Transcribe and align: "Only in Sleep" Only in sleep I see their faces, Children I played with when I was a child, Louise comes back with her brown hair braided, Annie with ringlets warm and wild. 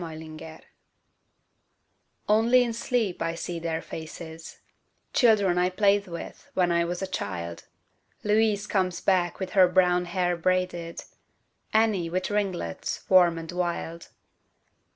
"Only 0.01 0.23
in 0.23 0.35
Sleep" 0.35 0.63
Only 2.27 2.63
in 2.63 2.73
sleep 2.73 3.21
I 3.21 3.35
see 3.35 3.59
their 3.59 3.83
faces, 3.83 4.57
Children 5.13 5.59
I 5.59 5.69
played 5.69 6.07
with 6.07 6.49
when 6.55 6.71
I 6.71 6.83
was 6.85 7.03
a 7.03 7.05
child, 7.05 7.65
Louise 8.23 8.65
comes 8.65 8.99
back 8.99 9.37
with 9.39 9.51
her 9.51 9.67
brown 9.67 10.05
hair 10.05 10.35
braided, 10.35 11.01
Annie 11.71 12.09
with 12.09 12.31
ringlets 12.31 13.03
warm 13.09 13.37
and 13.37 13.51
wild. 13.51 14.09